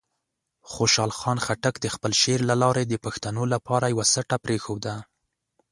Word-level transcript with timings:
خوشحال 0.71 1.11
خان 1.19 1.37
خټک 1.45 1.75
د 1.81 1.85
خپل 1.95 2.11
شعر 2.21 2.41
له 2.49 2.55
لارې 2.63 2.83
د 2.87 2.93
پښتنو 3.05 3.43
لپاره 3.53 3.85
یوه 3.93 4.05
سټه 4.13 4.37
پرېښوده. 4.45 4.95